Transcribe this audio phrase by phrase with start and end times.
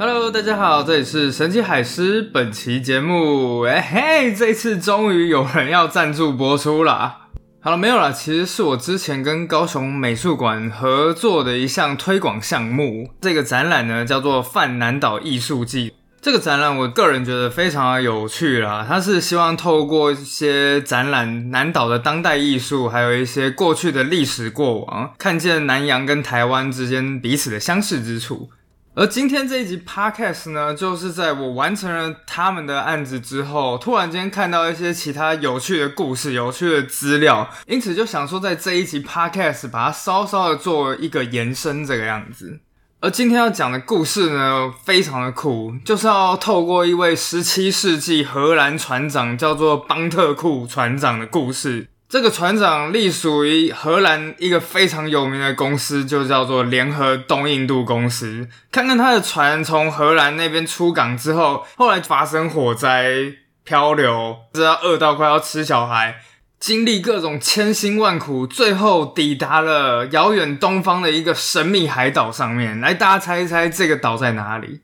[0.00, 2.22] Hello，大家好，这里是神奇海狮。
[2.22, 7.22] 本期节目，哎嘿，这次终于有人要赞助播出啦。
[7.60, 13.10] 好了，没有了，其实是我之前跟高雄美术馆合作的一项推广项目。
[13.20, 15.90] 这个展览呢，叫做《泛南岛艺术季》。
[16.22, 18.86] 这个展览，我个人觉得非常的有趣啦。
[18.88, 28.50] 它是希望透过一些展览南岛的当代艺术，还有一些过去的历史过往，看见南洋跟台湾之间彼此的相似之处。
[28.98, 42.58] 而今天这一集 podcast 呢，就是在我完成了他们的案子之后，突然间看到一些其他有趣的故事、有趣的资料，因此就想说，在这一集 podcast 把它稍稍的做一个延伸，这个样子。
[42.98, 51.86] 而今天要讲的故事呢，非常的酷，就是要透过一位十七世纪荷兰船长叫做邦特库船长的故事。
[52.08, 58.48] 这个船长隶属于荷兰一个非常有名的公司，就叫做联合东印度公司。
[58.72, 66.16] 看看他的船从荷兰那边出港之后，后来发生火灾、漂流，直到饿到快要吃小孩，
[66.58, 72.80] 经历各种千辛万苦，最后抵达了遥远东方的一个神秘海岛上面。
[72.80, 74.80] 来，大家猜一猜这个岛在哪里？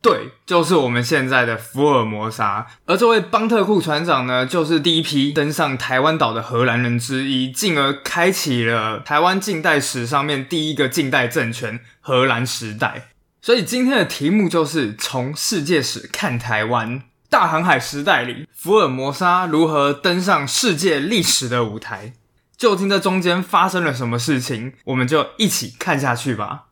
[0.00, 2.66] 对，就是我们现在的福尔摩沙。
[2.86, 13.08] 而这位邦特库船长呢，就是第一批登上台湾岛的荷兰人之一，进而开启了台湾近代史上面第一个近代政权——荷兰时代。
[13.42, 17.02] 所以今天的题目就是从世界史看台湾。
[17.28, 22.14] 大航海时代里，福尔摩沙如何登上世界历史的舞台？
[22.56, 24.72] 究竟这中间发生了什么事情？
[24.84, 26.67] 我们就一起看下去吧。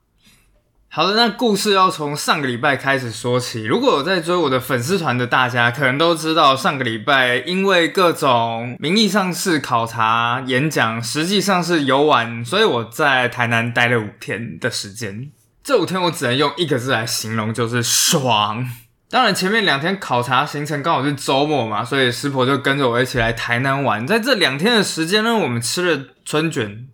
[0.97, 3.65] 好的，那故事要从上个礼拜开始说起。
[3.65, 15.31] 如果有在追我的粉丝团的大家，可能都知道，上个礼拜因为各种名义上是考察、演讲，实际上是游玩，所以我在台南待了五天的时间。
[15.63, 18.67] 这五天我只能用一个字来形容，就是爽。
[19.11, 24.07] 当然，前面两天考察行程刚好是周末嘛，所以师婆就跟着我一起来台南玩。
[24.07, 26.89] 在这两天的时间呢，我们吃了春卷、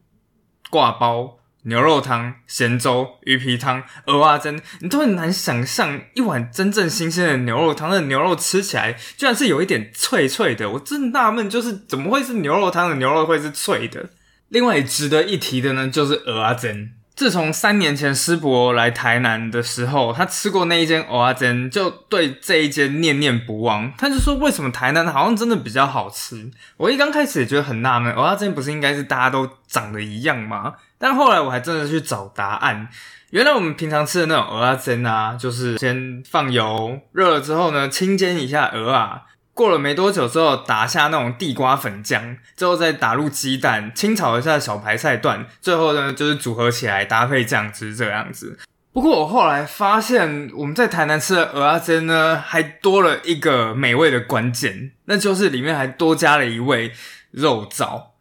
[0.70, 1.38] 挂包。
[1.64, 10.70] 牛肉汤、咸粥、鱼皮汤、鹅啊蒸，你都很难想象一碗真正新鲜的牛肉汤那牛肉吃起来居然是有一点脆脆的。
[10.70, 14.10] 我真纳闷，就是怎么会是牛肉汤的牛肉会是脆的？
[14.50, 16.90] 另外值得一提的呢，就是鹅啊蒸。
[17.14, 23.92] 自从三年前师伯来台南的时候，他吃过那一间蚵仔煎，就对这一间念念不忘。
[23.98, 30.74] 他就说：“为什么台南好像真的比较好吃？”我一刚开始也觉得很纳闷，蚵仔煎不是应该是大家都长得一样吗？
[31.02, 32.86] 但后来我还真的去找答案，
[33.30, 39.22] 原来我们平常吃的那种蚵仔煎啊，就是先放油热了之后呢，清煎一下鹅啊。
[39.52, 48.56] 过了没多久之后，打下那种地瓜粉浆，之后再打入鸡蛋，清炒一下小白菜段，最后呢就是组合起来搭配酱汁这样子。
[48.92, 56.92] 不过我后来发现，我们在台南吃的蚵仔煎呢，还多了一个美味的关键，那就是里面还多加了一味
[57.32, 58.11] 肉燥。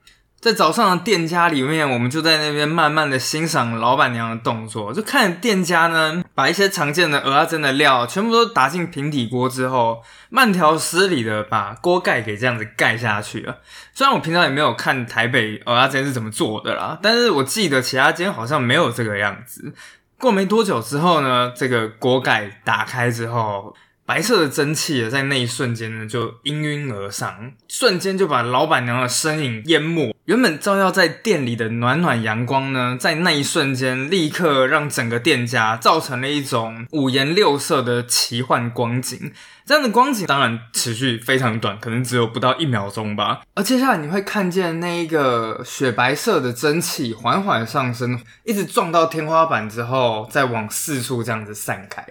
[0.41, 13.59] 在早上的店家里面，我们就在那边慢慢的欣赏老板娘的动作，就看店家呢把一些常见的鹅啊蒸的料全部都打进平底锅之后，慢条斯理的把锅盖给这样子盖下去了。
[13.93, 19.71] 虽然我平常也没有看台北鹅啊煎是怎么做的啦，但是我记得其他间好像没有这个样子。
[20.17, 23.75] 过没多久之后呢，这个锅盖打开之后。
[24.05, 30.13] 白色的蒸汽在那一瞬间呢，就氤氲而上，瞬间就把老板娘的身影淹没。
[30.25, 39.31] 原本照耀在店里的暖暖阳光呢，在那一瞬间立刻让整个店家造成了一种五颜六色的奇幻光景。
[39.65, 43.41] 这样的光景当然持续非常短，可能只有不到一秒钟吧。
[43.55, 52.05] 而接下来你会看见那一个雪白色的蒸汽缓缓上升，一直撞到天花板之后，再往四处这样子散开。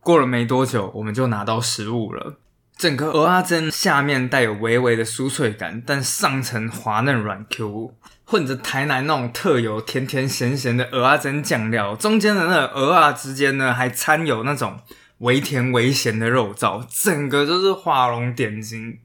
[0.00, 2.38] 过了没多久，我们就拿到食物了。
[2.76, 7.94] 整个鹅阿珍下面带有微微的酥脆感，但上层滑嫩软 Q，
[8.24, 14.80] 混着台南那种特有甜甜咸咸的鹅阿珍酱料，中间的那个鹅啊之间呢，还掺有那种
[15.18, 19.00] 微甜微咸的肉燥，整个就是画龙点睛。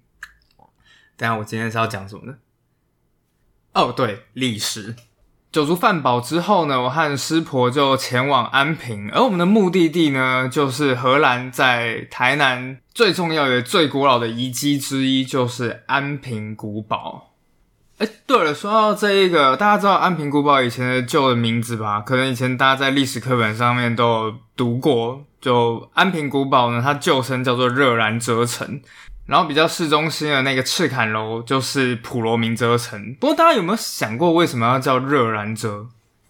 [1.17, 2.37] 等下我今天是要讲什么呢？
[3.73, 4.95] 哦，对，历史。
[5.55, 17.31] 酒足饭饱之后呢，我和师婆就前往安平，而我们的目的地呢，就是荷兰在台南最重要的、最古老的遗迹之一，就是安平古堡。
[17.99, 22.01] 哎，对了，说到这一个，大家知道安平古堡以前的旧的名字吧？
[22.01, 25.23] 可能以前大家在历史课本上面都有读过。
[25.39, 28.81] 就安平古堡呢，它旧称叫做热兰遮城。
[29.25, 33.15] 然后比较市中心的那个赤坎楼就是普罗明遮城。
[33.19, 35.87] 不过大家有没有想过为什么要叫热兰遮？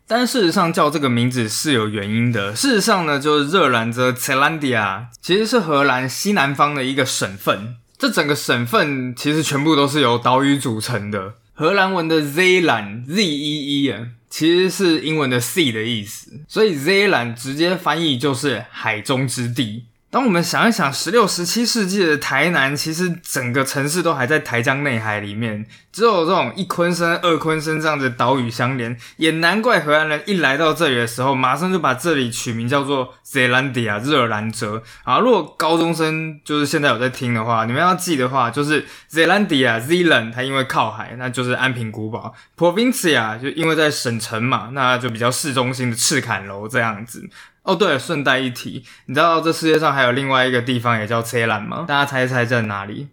[0.07, 2.55] 但事实上叫这个名字是有原因的。
[2.55, 7.77] 事实上呢，就是热兰遮 （Zeelandia） 其实是荷兰西南方的一个省份。
[7.97, 11.33] 这整个省份其实全部都是由岛屿组成的。
[11.53, 19.85] 荷兰文的 z e l a n z e e 啊，其实是英文的 Sea 的意思，所以 Zeeland 直接翻译就是海中之地。
[20.15, 35.19] 当我们想一想，十六、十七世纪的台南，其实整个城市都还在台江内海里面，只有这种一昆生、二昆生这样的岛屿相连，也难怪荷兰人一来到这里的时候，马上就把这里取名叫做 Zeelandia 热兰泽啊。
[35.19, 47.29] 如果高中生就是现在有在听的话，你们要记的话，就是 Zeelandia Zeeland 它因为靠海，那就是安平古堡；Provincia 就因为在省城嘛，那就比较市中心的赤坎楼这样子。
[47.65, 51.85] 哦，对了，顺带一提，你知道这世界上还有另外一个地方也叫车兰吗？
[51.87, 53.09] 大家猜一猜在哪里？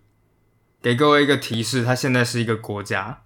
[0.82, 3.20] 给各位一个提示，它现在是一个国家。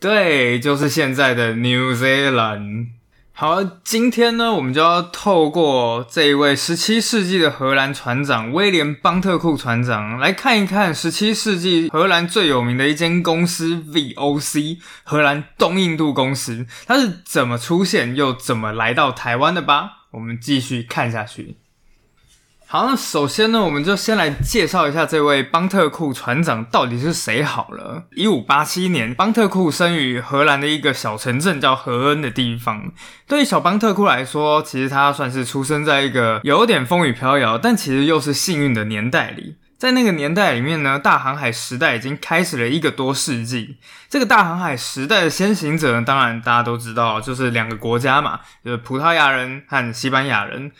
[0.00, 2.86] 对，就是现在的 New Zealand。
[3.32, 19.97] 好，今天呢，我们就要透过这一位十七世纪的荷兰船长威廉邦特库船长来看一看十七世纪荷兰最有名的一间公司 VOC 荷兰东印度公司，它是怎么出现又怎么来到台湾的吧？
[20.12, 21.56] 我们继续看下去。
[22.70, 28.04] 好，那首先呢，我们就先来介绍一下这位邦特库船长到底是谁好了。
[28.14, 32.92] 一五八七年，邦特库生于荷兰的一个小城镇叫荷恩的地方。
[33.26, 39.56] 对于小邦特库来说，其实他算是出生在一个有点风雨飘摇，但其实又是幸运的年代里。
[39.78, 43.76] 在那个年代里面呢，大航海时代已经开始了一个多世纪。
[44.10, 50.72] 这个大航海时代的先行者，当然大家都知道，就是两个国家嘛，就是葡萄牙人和西班牙人。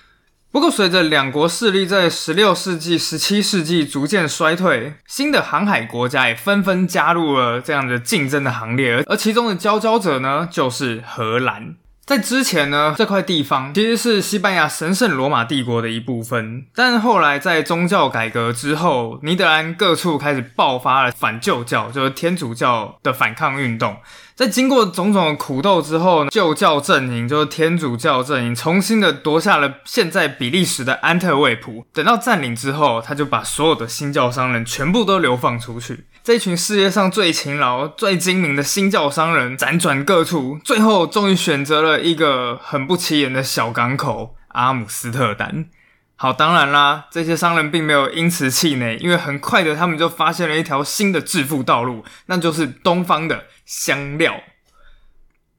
[0.50, 11.76] 不过，随着两国势力在十六世纪、十七世纪逐渐衰退，新的航海国家也纷纷加入了这样的竞争的行列，而其中的佼佼者呢，就是荷兰。
[12.08, 23.94] 在之前呢，这块地方其实是西班牙神圣罗马帝国的一部分，但后来在宗教改革之后，尼德兰各处开始爆发了反旧教，就是天主教的反抗运动。
[24.34, 31.84] 在经过种种的苦斗之后，旧教阵营就是天主教阵营，重新的夺下了现在比利时的安特卫普。
[31.92, 36.04] 等到占领之后，他就把所有的新教商人全部都流放出去。
[36.28, 45.70] 这群世界上最勤劳、最精明的新教商人辗转各处，最后终于选择了一个很不起眼的小港口——阿姆斯特丹。
[46.16, 54.34] 好，当然啦，这些商人并没有因此气馁，因为很快的，他们就发现了一条新的致富道路，那就是东方的香料。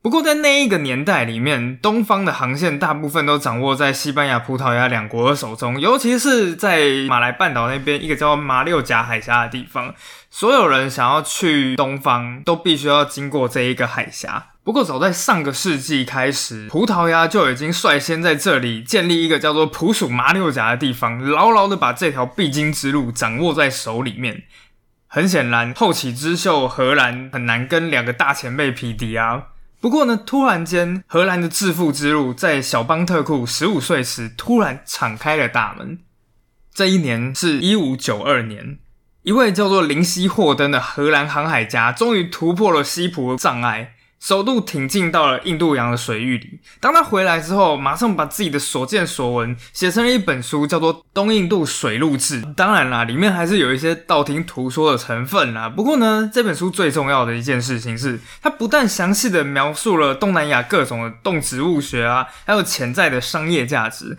[0.01, 6.79] 不过，在那一个年代里面，东方的航线大部分都掌握在西班牙、葡萄牙两国的手中，尤其是在
[7.09, 9.93] 马来半岛那边一个叫马六甲海峡的地方，
[10.31, 14.51] 所有人想要去东方，都必须要经过这一个海峡。
[14.63, 24.43] 不过，早在上个世纪开始，葡萄牙就已经率先在这里建立一个叫做普属马六甲的地方，牢牢的把这条必经之路掌握在手里面。
[25.07, 29.43] 很显然，后起之秀荷兰很难跟两个大前辈匹敌啊。
[29.81, 35.99] 不过呢，突然间，荷兰的致富之路在小邦特库十五岁时突然敞开了大门。
[36.73, 38.79] 这一年是一五九二年。
[39.23, 43.93] 一位叫做林西霍登的荷兰航海家终于突破了西普障碍。
[44.19, 46.59] 首度挺进到了印度洋的水域里。
[46.79, 52.41] 当他回来之后，马上把自己的所见所闻写成了一本书，叫做《东印度水路志》。
[52.53, 55.69] 当然啦，里面还是有一些道听途说的成分啦。
[55.69, 64.17] 不过呢，这本书最重要的一件事情是，它不但详细的描述了东南亚各种的动植物学啊，还有潜在的商业价值。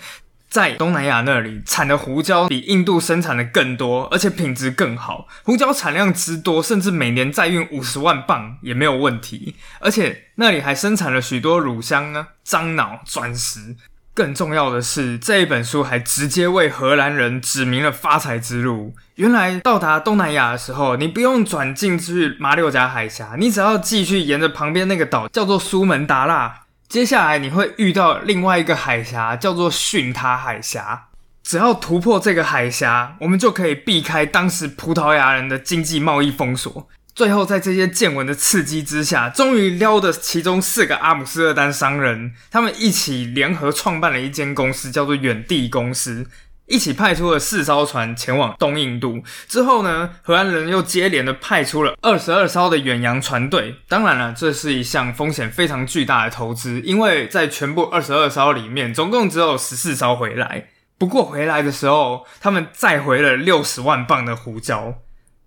[0.51, 5.29] 在东南亚那里产的胡椒比印度生产的更多，而且品质更好。
[5.45, 9.55] 胡椒产量之多，甚至每年再运五十万磅也没有问题。
[9.79, 13.77] 而且那里还生产了许多乳香呢、樟脑、钻石。
[14.13, 18.95] 更重要的是，这一本书还直接为荷兰人指明了发财之路。
[19.15, 26.63] 原来到达东南亚的时候，你不用转进去马六甲海峡，你只要继续沿着旁边那个岛，叫做苏门答腊。
[26.91, 31.07] 接下来你会遇到另外一个海峡，叫做逊他海峡。
[31.45, 36.89] 只要突破这个海峡，我们就可以避开当时葡萄牙人的经济贸易封锁。
[37.15, 46.27] 最后，在这些见闻的刺激之下，终于撩得其中四个阿姆斯特丹商人，他们一起联合创办了一间公司，叫做远地公司。
[46.71, 53.75] 一起派出了四艘船前往东印度之后呢，荷兰人又接连的派出了二十二艘的远洋船队。
[53.89, 60.69] 当然了，这是一项风险非常巨大的投资，因为在全部二十二艘里面，总共只有十四艘回来。
[60.97, 64.95] 不过回来的时候，他们载回了六十万磅的胡椒。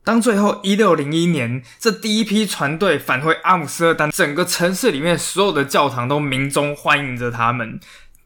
[0.06, 7.80] 当最后一六零一年这第一批船队返回阿姆斯特丹，整个城市里面所有的教堂都鸣钟欢迎着他们。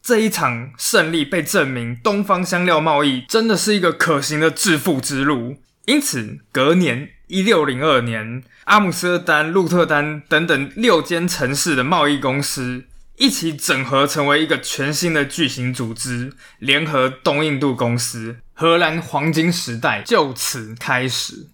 [0.08, 5.58] 这一场胜利被证明，东方香料贸易真的是一个可行的致富之路。
[5.84, 12.84] 因此，隔年一六零二年，阿姆斯特丹、鹿特丹等等六间城市的贸易公司
[13.18, 18.38] 一起整合，成为一个全新的巨型组织——联合东印度公司。
[18.54, 21.48] 荷兰黄金时代就此开始。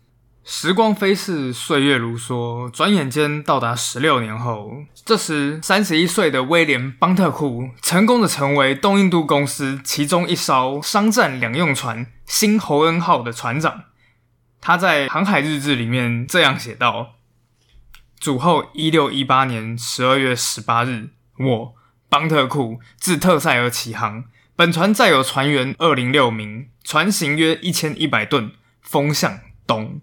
[0.47, 13.85] 时光飞逝，岁月如梭，转眼间到达十六年后，这时三十一岁的威廉·邦特库成功的成为东印度公司其中一艘商战两用船“新侯恩号”的船长。
[14.61, 17.15] 他在航海日志里面这样写道
[18.21, 21.09] ：“主后一六一八年十二月十八日，
[21.39, 21.75] 我
[22.11, 24.25] 邦特库自特塞尔起航，
[24.55, 30.03] 本船载有船员二零六名，船型约一千一百吨，风向东。”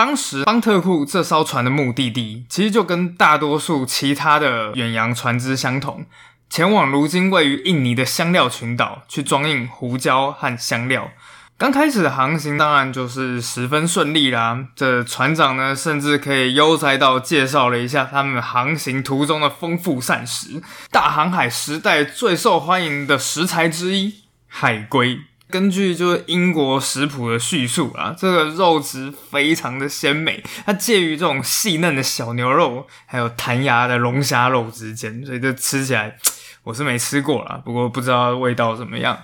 [0.00, 6.06] 当时邦特库这艘船的目的地，其实就跟大多数其他的远洋船只相同，
[6.48, 11.10] 前往如今位于印尼的香料群岛，去装运胡椒和香料。
[11.58, 14.68] 刚开始的航行当然就是十分顺利啦。
[14.74, 24.14] 这船长呢，甚至可以悠哉到介绍了一下他们航行途中的丰富膳食，大航海时代最受欢迎的食材之一——
[24.48, 25.20] 海龟。
[25.50, 36.16] 根据就是英国食谱的叙述啊，这个肉质非常的鲜美，它介于这种细嫩的小牛肉还有弹牙的龙虾肉之间，所以这吃起来
[36.62, 39.18] 我是没吃过啦，不过不知道味道怎么样。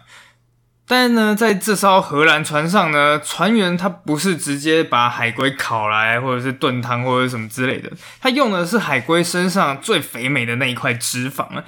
[0.89, 7.91] 但呢，在这艘荷兰船上呢，船员他不是直接把海龟烤来，或者是炖汤或者什么之类的，
[8.21, 11.65] 他用的是海龟身上最肥美的那一块脂肪啊。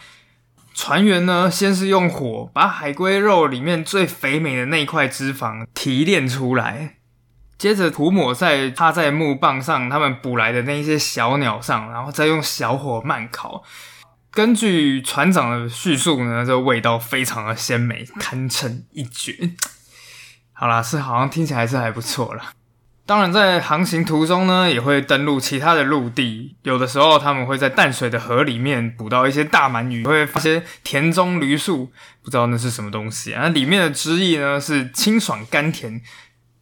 [0.81, 6.99] 船员呢，先是用火把海龟肉里面最肥美的那块脂肪提炼出来，
[7.59, 13.65] 接着涂抹在插在木棒上他们捕来的那些小鸟上，然后再用小火慢烤。
[14.31, 19.51] 根据船长的叙述呢，这味道非常的鲜美，堪称一绝。
[20.53, 22.53] 好啦，是好像听起来是还不错啦。
[23.09, 26.57] 当然，在航行途中呢，也会登陆其他的陆地。
[26.63, 31.91] 有的时候，他们会在淡水的河里面捕到一些大鳗鱼，会发现田中驴树，
[32.23, 33.49] 不知道那是什么东西啊。
[33.49, 36.03] 里面的汁液呢是清爽甘甜，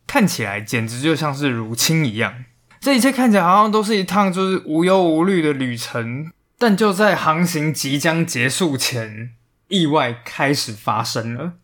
[0.07, 2.45] 看起来简直就像是乳清一样。
[2.79, 9.33] 这一切看起来好像都是一趟就是无忧无虑的旅程，但就在航行即将结束前，
[9.67, 11.55] 意外开始发生了。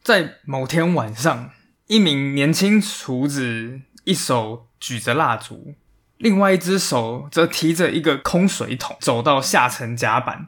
[0.00, 1.50] 在某天晚上。
[1.90, 5.74] 一名年轻厨子一手举着蜡烛，
[6.18, 10.46] 另外一只手则提着一个空水桶，走到下层甲板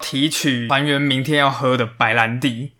[0.00, 2.72] 提取船员明天要喝的白兰地。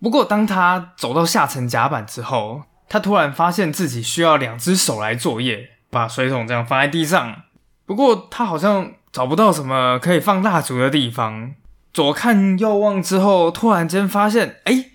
[0.00, 7.42] 不过，当他走到下层甲板之后，他突然发现自己需要两只手来作业，把水桶这样放在地上。
[7.84, 11.52] 不过，他好像找不到什么可以放蜡烛的地方。
[11.92, 14.86] 左看右望之后，突然间发现，哎。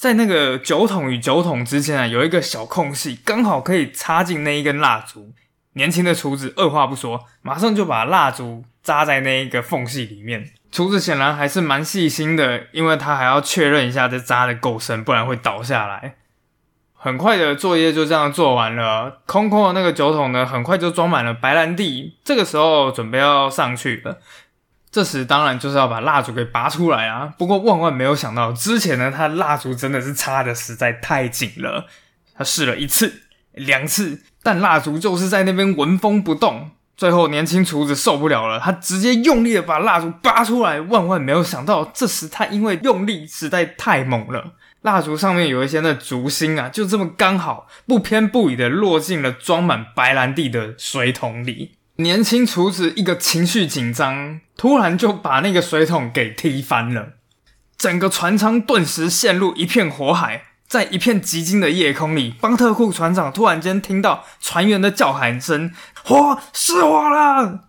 [0.00, 5.34] 在那个酒桶与酒桶之间啊，有一个小空隙，刚好可以插进那一根蜡烛。
[5.74, 10.48] 年轻的厨子二话不说，马上就把蜡烛扎在那一个缝隙里面。
[10.72, 16.14] 厨子显然还是蛮细心的，因为他还要确认一下这扎的够深，不然会倒下来。
[16.94, 22.16] 很快的作业就这样做完了，空空的那个酒桶呢，很快就装满了白兰地。
[22.24, 24.18] 这个时候准备要上去了。
[24.92, 27.32] 这时当然就是要把蜡烛给拔出来啊！
[27.38, 31.86] 不过万万没有想到，之前呢，他蜡烛真的是插的实在太紧了。
[32.34, 36.72] 他试了一次、两次，但蜡烛就是在那边纹风不动。
[36.96, 40.80] 最后，年轻厨子受不了了，他直接用力的把蜡烛拔出来。
[40.80, 51.76] 万万没有想到，这时他因为用力实在太猛了，蜡烛上面有一些那烛芯啊，就这么刚好不偏不倚的落进了装满白兰地的水桶里。
[52.02, 57.14] 年轻厨子一个情绪紧张，突然就把那个水桶给踢翻了，
[57.76, 60.44] 整个船舱顿时陷入一片火海。
[60.66, 65.72] 在一片寂静的夜空里，邦特库船长突然间听到船员的叫喊声
[66.04, 67.64] ：“火失火了！”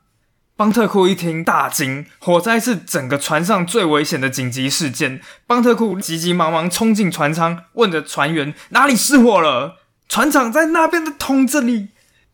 [0.55, 5.19] 邦特库一听大惊，火灾是整个船上最危险的紧急事件。
[5.47, 11.87] 邦特库急急忙忙冲进船舱，问着船员：“哪里失火了？”船长在那边的桶子里。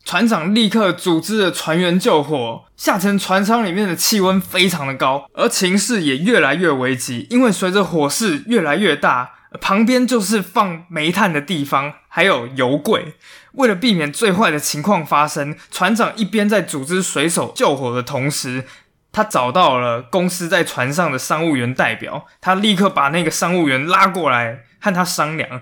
[0.08, 2.64] 船长立刻组织了船员救火。
[2.78, 7.26] 下沉船舱里面的气温非常的高，而情势也越来越危急。
[7.28, 13.16] 因为随着火势越来越大，旁边就是放煤炭的地方，还有油柜。
[13.52, 18.64] 为了避免最坏的情况发生，船长一边在组织水手救火的同时，
[19.12, 22.24] 他找到了公司在船上的商务员代表。
[22.40, 25.60] 他立刻把那个商务员拉过来，和他商量。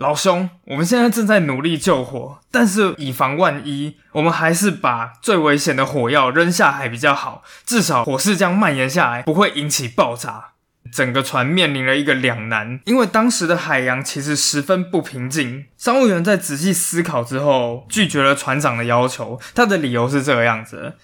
[0.00, 10.52] 老兄，我们现在正在努力救火，但是以防万一，我们还是把最危险的火药扔下海比较好，至少火势将蔓延下来，不会引起爆炸。
[10.90, 15.66] 整个船面临了一个两难，因为当时的海洋其实十分不平静。
[15.76, 19.38] 商务员在仔细思考之后，拒绝了船长的要求。
[19.54, 20.94] 他的理由是这个样子。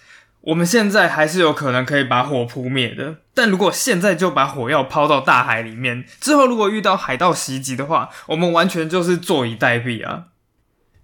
[0.46, 10.26] 我们现在还是有可能可以把火扑灭的，但如果现在就把火药抛到大海里面，之后如果遇到海盗袭击的话，我们完全就是坐以待毙啊！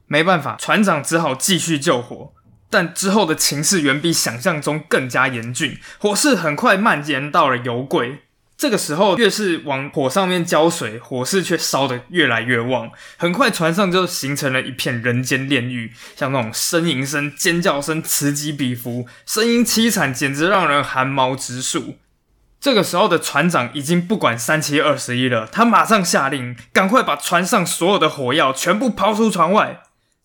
[0.06, 2.32] 没办法，船长只好继续救火，
[2.70, 8.20] 但之后的情势远比想象中更加严峻，火势很快蔓延到了油柜。
[8.62, 12.92] 这个时候，越是往火上面浇水，火势却烧得越来越旺。
[13.16, 21.96] 很快，船上就形成了一片人间炼狱，像那种呻吟声、尖叫声此起彼伏，声音凄惨，简直让人寒毛直竖。
[22.60, 29.82] 这个时候的船长已经不管三七二十一了，他马上下令，赶快把船上所有的火药全部抛出船外。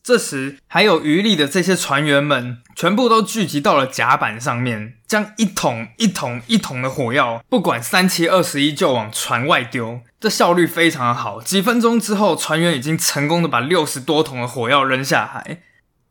[0.08, 10.00] 这时，还有余力的这些船员们，全部都聚集到了甲板上面，将一桶一桶一桶的火药，不管三七二十一，就往船外丢。
[10.18, 15.60] 这效率非常的好，几分钟之后，船员已经成功的把六十多桶的火药扔下海。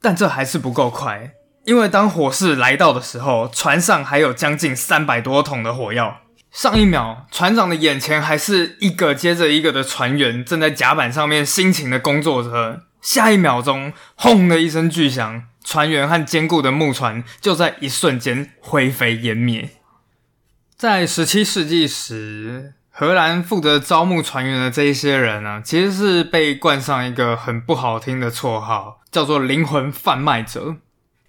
[0.03, 1.31] 但这还是不够快，
[1.65, 6.19] 因为当火势来到的时候，船上还有将近三百多桶的火药。
[6.53, 12.83] 上一秒，船长的眼前还是一个接着一个的船员正在甲板上面辛勤的工作着。
[13.07, 19.71] 下一秒钟，轰的一声巨响，船员和坚固的木船就在一瞬间灰飞烟灭。
[20.77, 30.75] 在十七世纪时，荷兰负责招募船员的这一些人呢，其实是被冠上一个很不好听的绰号，叫做“灵魂贩卖者”。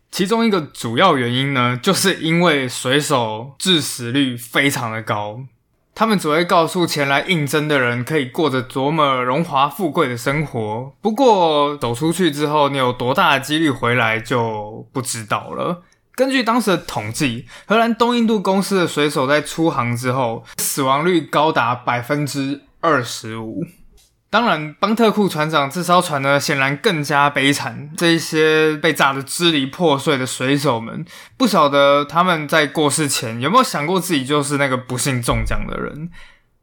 [0.10, 5.42] 其中一个主要原因呢，就是因为水手致死率非常的高。
[6.00, 10.94] 他们只会告诉前来应征的人，可以过着多么荣华富贵的生活。
[11.02, 15.82] 不过走出去之后，你有多大的几率回来就不知道了。
[16.14, 23.64] 根据当时的统计，荷兰东印度公司的水手在出航之后，死亡率高达百分之二十五。
[24.30, 27.90] 当然，邦特库船长这艘船呢，显然更加悲惨。
[27.96, 31.06] 这一些被炸得支离破碎的水手们，
[31.38, 36.10] 不晓得他们在过世前有没有想过自己就是那个不幸中奖的人。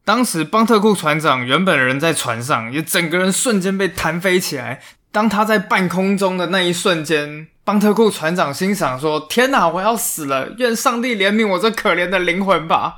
[0.03, 4.79] 当时，邦特库船长原本人在船上，也整个人瞬间被弹飞起来。
[5.11, 10.49] 当他在半空中的那一瞬间，邦特库船长心想说：“天哪，我要死了！
[10.59, 12.97] 愿上帝怜悯我这可怜的灵魂吧。”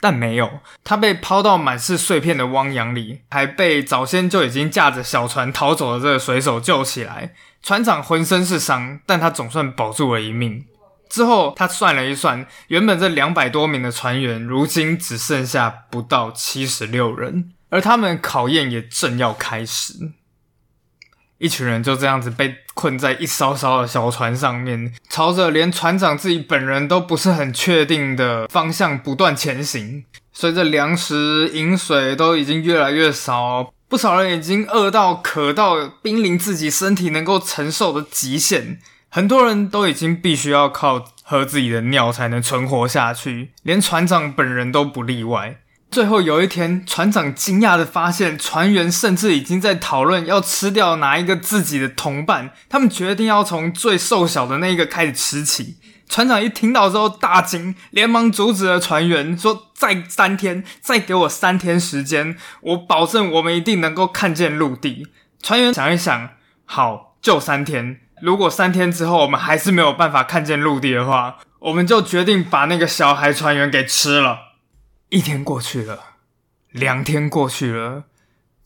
[0.00, 7.34] 但没有，他被抛到满是碎片的汪洋里，还被早先就已经驾着小船逃走的这个水手救起来。
[7.62, 10.64] 船长浑身是伤，但他总算保住了一命。
[11.08, 19.94] 之后，他算了一算，原本这两百多名的船员，如今只剩下不到七十六人，而他们考验也正要开始。
[21.38, 30.04] 一群人就这样子被困在一艘艘的小船上面，朝着连船长自己本人都不是很确定的方向不断前行。
[30.32, 38.78] 随着粮食、饮水都已经越来越少，不少人已经饿到渴到濒临自己身体能够承受的极限。
[39.08, 45.58] 很多人都已经必须要靠喝自己的尿才能存活下去，连船长本人都不例外。
[45.90, 52.50] 最后有一天，船长惊讶的发现，船员甚至已经在讨论要吃掉哪一个自己的同伴。
[52.68, 55.76] 他们决定要从最瘦小的那一个开始吃起。
[56.08, 65.08] 船长一听到之后大惊，连忙阻止了船员，说：“再三天，再给我三天时间，我保证我们一定能够看见陆地。”
[65.42, 66.30] 船员想一想，
[66.64, 68.00] 好，就三天。
[68.22, 74.45] 如果三天之后我们还是没有办法看见陆地的话，我们就决定把那个小孩船员给吃了。
[75.16, 76.00] 一天过去了，
[76.72, 78.04] 两天过去了，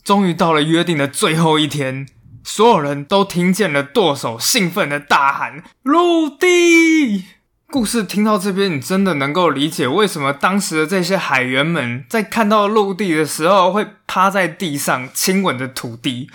[0.02, 2.08] 终于到了约定的最后一天，
[2.42, 7.26] 所有人都听见了舵手兴奋的大喊：“陆地！”
[7.70, 16.28] 故事听到这边，你真的能够理解为什么当时的这些海员们在看到陆地的时候会趴在地上亲吻着土地。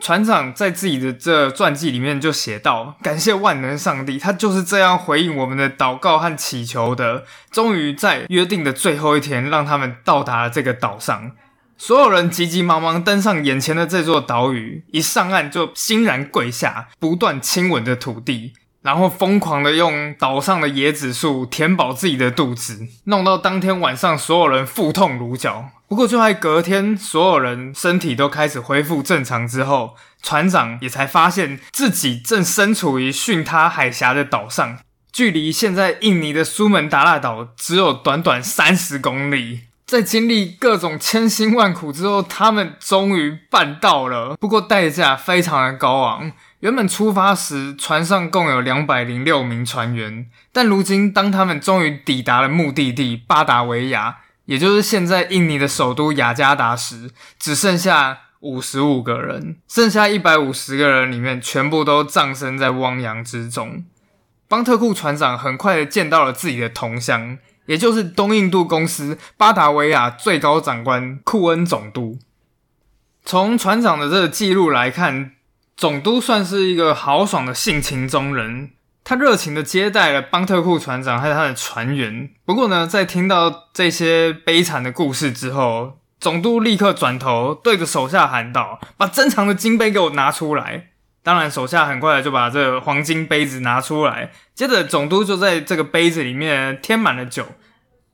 [0.00, 7.24] 船长在自己的这传记里面就写道：“感谢万能上帝，他就是这样回应我们的祷告和祈求的。
[7.50, 11.32] 终于在约定的最后一天，让他们到达了这个岛上。
[11.76, 34.78] 所有人急急忙忙登上眼前的这座岛屿，一上岸就欣然跪下，不断亲吻着土地，然后疯狂的用岛上的椰子树填饱自己的肚子，弄到当天晚上所有人腹痛如绞。”不过，就在隔天，所有人身体都开始恢复正常之后，船长也才发现自己正身处于巽他海峡的岛上，
[35.12, 39.62] 距离现在印尼的苏门答腊岛只有短短三十公里。
[39.84, 44.36] 在经历各种千辛万苦之后，他们终于办到了。
[44.36, 46.30] 不过代价非常的高昂。
[46.60, 59.56] 原本出发时，船上共有两百零六名船员，但如今当他们终于抵达了目的地巴达维亚，也就是现在印尼的首都雅加达时，只剩下五十五个人。
[59.66, 63.82] 剩下一百五十个人里面，全部都葬身在汪洋之中。
[64.46, 72.18] 邦特库船长很快的见到了自己的同乡，也就是东印度公司巴达维亚最高长官库恩总督。
[73.24, 75.36] 从船长的这个记录来看。
[75.80, 82.28] 总督算是一个豪爽的性情中人，他热情的接待了邦特库船长和他的船员。
[82.44, 90.88] 不过呢，在听到这些悲惨的故事之后，总督立刻转头对着手下喊道：“把珍藏的金杯给我拿出来！”
[91.24, 97.46] 当然，手下很快就把这个黄金杯子拿出来，接着总督就在这个杯子里面添满了酒。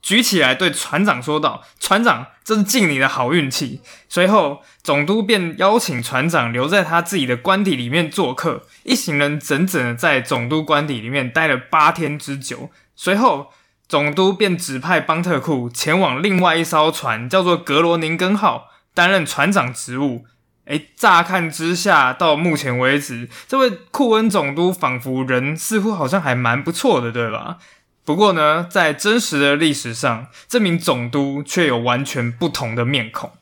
[0.06, 8.62] 举起来对船长说道：“船长，这是敬你的好运气。”随后，总督便邀请船长留在他自己的官邸里面做客。
[8.84, 12.70] 一行人整整的在总督官邸里面待了八天之久。
[12.94, 13.50] 随后，
[13.88, 20.24] 总督便指派邦特库前往另外一艘船，叫做格罗宁根号，担任船长职务。
[20.66, 27.58] 诶，乍看之下，到目前为止，这位库恩总督仿佛人似乎好像还蛮不错的，对吧？
[28.06, 33.32] 不过呢，在真实的历史上，这名总督却有完全不同的面孔。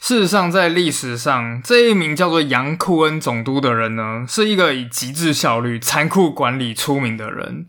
[0.00, 7.66] 事实上，在历史上，这一名叫做杨库恩总督的人呢，是一个以极致效率、残酷管理出名的人。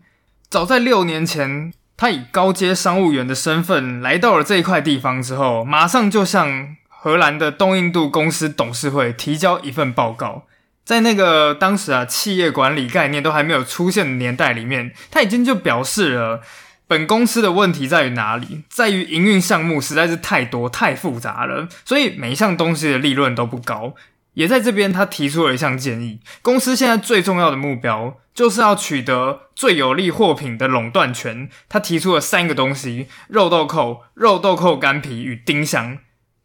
[0.48, 10.46] 早在六年前，他以高阶商务员的身份来到了这一块地方之后，马上就向荷兰的东印度公司董事会提交一份报告。
[10.84, 16.40] 在那个当时啊，企业管理概念都还没有出现的年代里面，他已经就表示了，
[16.88, 18.64] 本公司的问题在于哪里？
[18.68, 23.94] 在于营运项目实在是太多太复杂了，所以每一项东西的利润都不高。
[24.34, 31.48] 也在这边，他提出了一项建议：公司现在最重要的目标就是要取得最有利货品的垄断权。
[31.68, 35.98] 他提出了三个东西：肉豆蔻、肉豆蔻干皮与丁香，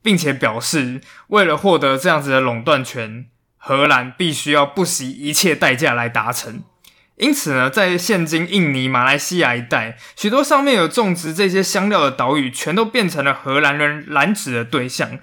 [0.04, 3.28] 并且表示，为了获得这样子的垄断权。
[3.58, 6.64] 荷兰必须要不惜一切代价来达成，
[7.18, 15.20] 因此呢，在现今印尼、马来西亚一带，许多上面有种植这些香料的岛屿，全都变成了荷兰人染指的对象。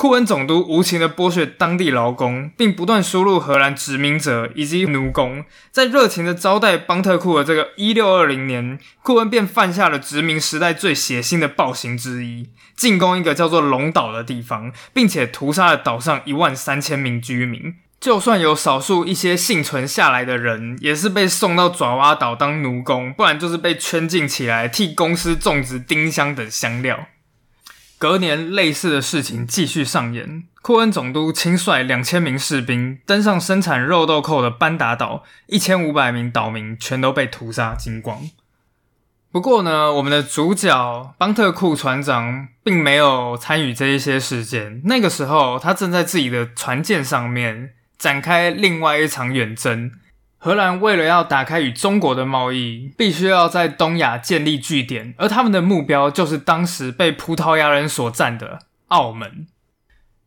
[0.00, 5.44] 库恩总督无情的剥削当地劳工，并不断输入荷兰殖民者以及奴工。
[5.70, 17.74] 在热情的招待邦特库的这个一六二零年，库恩便犯下了殖民时代最血腥的暴行之一，进攻一个叫做龙岛的地方，并且屠杀了岛上一万三千名居民。
[18.00, 27.08] 就算有少数一些幸存下来的人，也是被送到爪哇岛当奴工，不然就是被圈禁起来替公司种植丁香等香料。
[28.00, 30.44] 隔年，类似的事情继续上演。
[30.62, 38.30] 库恩总督亲率两千名士兵登上生产肉豆蔻的班达岛，一千五百名岛民全都被屠杀精光。
[39.30, 44.80] 不过呢，我们的主角邦特库船长并没有参与这一些事件。
[44.86, 49.92] 那个时候，他正在自己的船舰上面展开另外一场远征。
[50.42, 59.46] 荷兰为了要打开与中国的贸易，必须要在东亚建立据点，而他们的目标就是当时被葡萄牙人所占的澳门。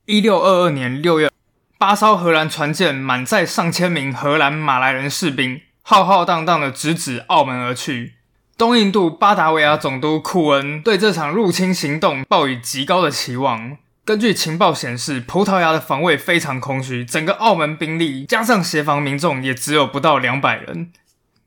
[0.06, 1.32] 一六二二年六月，
[1.80, 8.14] 八艘荷兰船舰满载上千名荷兰、马来人士兵，浩浩荡荡的直指澳门而去。
[8.56, 13.78] 东印度巴达维亚总督库恩对这场入侵行动抱以极高的期望。
[14.06, 20.92] 根据情报显示，葡萄牙的防卫非常空虚，整个澳门兵力加上协防民众也只有不到两百人。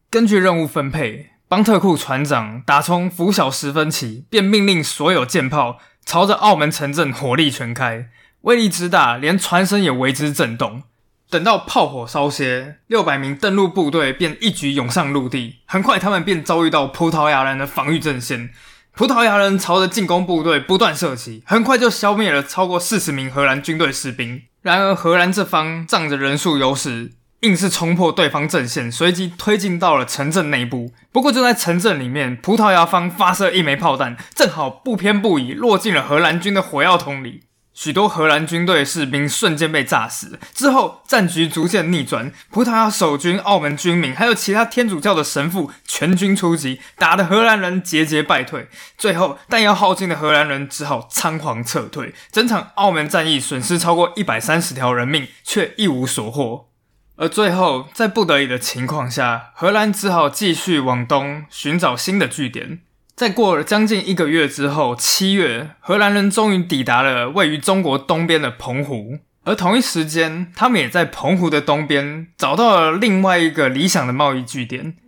[0.08, 8.08] 根据任务分配，邦特库船长打从拂晓时分起，便命令所有舰炮朝着澳门城镇火力全开，
[8.40, 10.84] 威力之大，连船身也为之震动。
[11.28, 15.56] 等到炮火烧歇，六百名登陆部队便一举涌上陆地。
[15.66, 18.48] 很快，他们便遭遇到葡萄牙人的防御阵线。
[18.96, 24.40] 葡萄牙人朝着进攻部队不断射击，很快就消灭了超过四十名荷兰军队士兵。
[24.62, 30.92] 然而，荷兰这方仗着人数优势，硬是冲破对方阵线，随即推进到了城镇内部。
[31.12, 37.42] 不过，就在城镇里面，葡萄牙方发射一枚炮弹，正好不偏不倚落进了荷兰军的火药桶里。
[37.76, 42.32] 许多荷兰军队士兵瞬间被炸死，之后战局逐渐逆转。
[42.50, 48.70] 葡萄牙守军、澳门军民还有其他天主教的神父全军出击，打得荷兰人节节败退。
[48.96, 52.14] 最后弹药耗尽的荷兰人只好仓皇撤退。
[52.32, 56.70] 整场澳门战役损失超过一百三十条人命，却一无所获。
[57.16, 62.80] 而最后在不得已的情况下，荷兰只好继续往东寻找新的据点。
[63.16, 69.20] 在过了将近一个月之后，七月，荷兰人终于抵达了位于中国东边的澎湖。
[69.44, 74.98] 而同一时间，他们也在澎湖的东边找到了另外一个理想的贸易据点。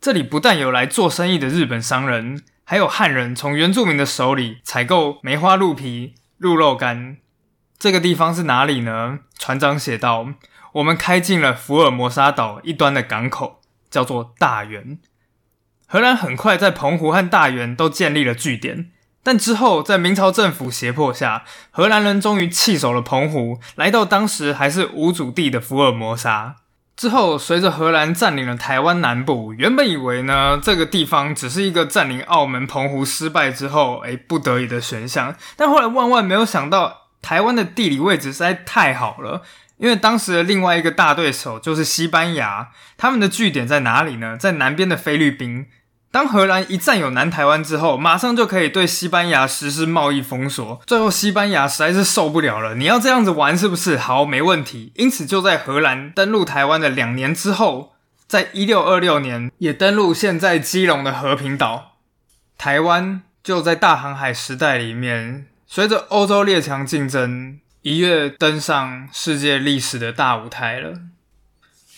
[0.00, 7.18] 这里不但有来做生意的日本商人，还有汉人从原住民的手里采购梅花鹿皮、鹿肉干。
[7.78, 9.18] 这个地方是哪里呢？
[9.38, 10.28] 船长写道
[10.72, 14.98] ：“我们开进了福尔摩沙岛一端的港口，叫做大园。”
[15.92, 18.92] 荷兰很快在澎湖和大园都建立了据点。
[19.24, 26.54] 但之后，在明朝政府胁迫下，荷兰人终于弃守了澎湖，来到当时还是无主地的福尔摩沙。
[26.96, 35.34] 之后，随着荷兰占领了台湾南部，原本以为呢这个地方只是一个占领澳门、澎湖失败之后，哎不得已的选项。
[35.56, 39.42] 但后来万万没有想到，台湾的地理位置实在太好了，
[39.78, 44.36] 因为当时的另外一个大对手就是西班牙，他们的据点在哪里呢？
[44.36, 45.66] 在南边的菲律宾。
[46.12, 50.80] 当荷兰一占有南台湾之后，马上就可以对西班牙实施贸易封锁。
[50.84, 53.96] 最后，西班牙实在是受不了了，你要这样子玩是不是？
[53.96, 54.92] 好，没问题。
[54.96, 57.92] 因此，就在荷兰登陆台湾的两年之后，
[58.26, 61.92] 在一六二六年，也登陆现在基隆的和平岛。
[62.58, 70.94] 台湾就在大航海时代里面，随着欧洲列强竞争，一跃登上世界历史的大舞台了。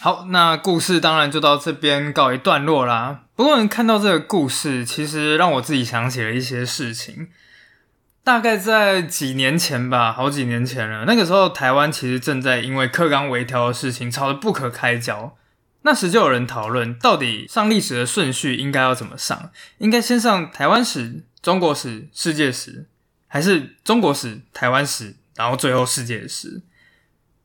[0.05, 3.27] 好，那故事当然就到这边告一段落啦。
[3.37, 7.29] 不过，看到这个故事，其实让我自己想起了一些事情。
[8.25, 11.05] 大概在几年前吧，好几年前了。
[11.05, 15.37] 那个时候，台湾其实正在因为课纲微调的事情吵得不可开交。
[15.83, 19.53] 那时就有人讨论，到底上历史的顺序应该要怎么上？
[19.79, 22.87] 应该先上台湾史、中国史、世界史，
[23.29, 26.62] 还是中国史、台湾史，然后最后世界史？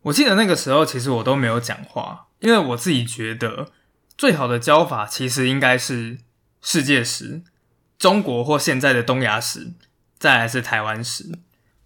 [0.02, 2.24] 我记得那个时候，其实我都没有讲话。
[2.39, 3.71] 因为我自己觉得，
[4.17, 6.17] 最好的教法其实应该是
[6.62, 7.41] 世界史、
[7.97, 9.71] 中国或现在的东亚史，
[10.19, 11.32] 再来是台湾史。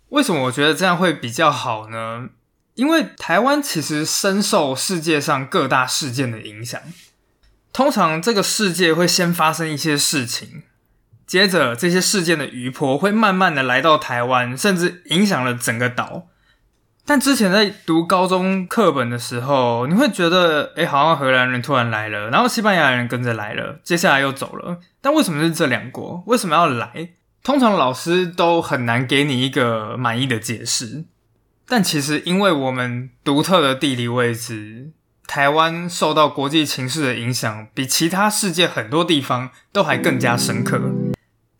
[0.10, 2.30] 为什么我觉得这样会比较好呢？
[2.76, 6.82] 因为台湾其实深受世界上各大事件的影响。
[7.74, 10.64] 通常这个世界会先发生一些事情，
[11.26, 16.28] 接着这些事件的余波会慢慢的来到台湾，甚至影响了整个岛。
[17.06, 24.78] 但之前在读高中课本的时候，你会觉得，哎，好像荷兰人突然来了，然后西班牙人跟着来了，接下来又走了。
[25.02, 26.24] 但为什么是这两国？
[26.28, 27.10] 为什么要来？
[27.44, 31.06] 通常老师都很难给你一个满意的解释。
[31.68, 34.92] 但其实，因为我们独特的地理位置，
[35.26, 40.80] 台湾受到国际情势的影响，比其他世界很多地方都还更加深刻。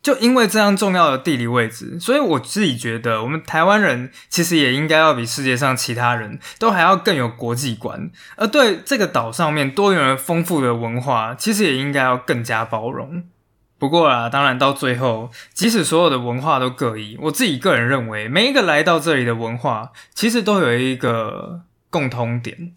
[0.02, 13.22] 就因为这样重要的地理位置，所以我自己觉得，我们台湾人其实也应该要比世界上其他人都还要更有国际观，而对这个岛上面多元而丰富的文化，其实也应该要更加包容。
[13.78, 22.72] 不过啊，当然到最后，即使所有的文化都各异，我自己个人认为，每一个来到这里的文化，其实都有一个共通点。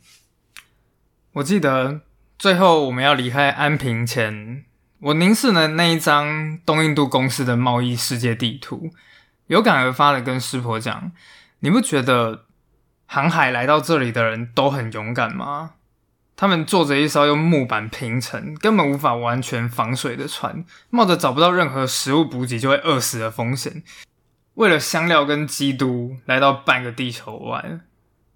[1.34, 2.02] 我记得
[2.38, 4.66] 最后我们要离开安平前。
[5.06, 8.90] 我凝视了那一张东印度公司的贸易世界地图，
[9.46, 11.12] 有感而发的跟师婆讲
[11.62, 12.46] ：“你不觉得
[13.06, 15.74] 航海来到这里的人都很勇敢吗？
[16.36, 23.84] 他们坐着一艘用木板拼成、根本无法完全防水的船，冒着找不到任何食物补给就会饿死的风险，
[24.56, 27.82] 为了香料跟基督来到半个地球外。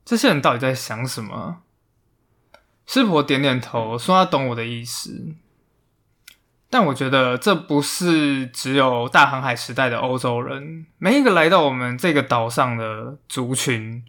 [0.06, 1.64] 这些人到底在想什么？”
[2.86, 5.34] 师婆点点头，说：“他懂我的意思。”
[6.70, 14.04] 但我觉得这不是只有大航海时代的欧洲人，每一个来到我们这个岛上的族群，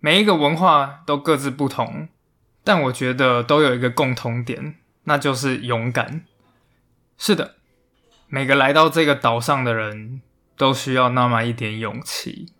[0.00, 2.08] 每一个文化都各自不同，
[2.62, 6.24] 但我觉得都有一个共同点，那就是勇敢。
[7.16, 7.54] 是的，
[8.28, 10.20] 每个来到这个岛上的人
[10.56, 12.52] 都需要那么一点勇气。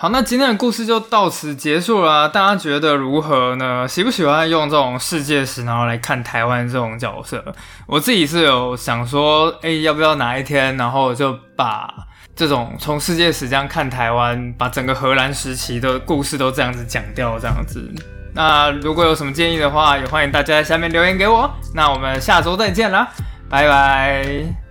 [0.00, 2.26] 好，那今天的故事就到此结束了。
[2.26, 3.86] 大家觉得如何呢？
[3.86, 7.44] 喜不喜欢用这种世界史，然后来看台湾这种角色？
[7.86, 11.92] 我自己是有想说，哎，要不要哪一天，然后就把
[12.34, 17.86] 这种从世界史这样看台湾，把整个荷兰时期的故事都这样子讲掉，这样子。
[18.32, 21.50] 那如果有什么建议的话，也欢迎大家在下面留言给我。
[21.74, 23.06] 那我们下周再见啦，
[23.50, 24.69] 拜拜。